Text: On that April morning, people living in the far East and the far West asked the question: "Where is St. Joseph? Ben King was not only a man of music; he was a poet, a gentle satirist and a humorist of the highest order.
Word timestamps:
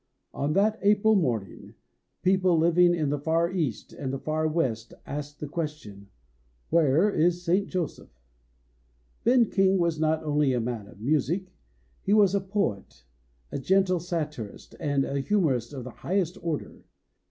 On 0.33 0.53
that 0.53 0.79
April 0.81 1.13
morning, 1.13 1.75
people 2.23 2.57
living 2.57 2.95
in 2.95 3.09
the 3.11 3.19
far 3.19 3.51
East 3.51 3.93
and 3.93 4.11
the 4.11 4.17
far 4.17 4.47
West 4.47 4.95
asked 5.05 5.39
the 5.39 5.47
question: 5.47 6.07
"Where 6.71 7.07
is 7.07 7.43
St. 7.43 7.67
Joseph? 7.67 8.09
Ben 9.23 9.51
King 9.51 9.77
was 9.77 9.99
not 9.99 10.23
only 10.23 10.53
a 10.53 10.59
man 10.59 10.87
of 10.87 10.99
music; 10.99 11.53
he 12.01 12.15
was 12.15 12.33
a 12.33 12.41
poet, 12.41 13.05
a 13.51 13.59
gentle 13.59 13.99
satirist 13.99 14.73
and 14.79 15.05
a 15.05 15.19
humorist 15.19 15.71
of 15.71 15.83
the 15.83 15.91
highest 15.91 16.35
order. 16.43 16.83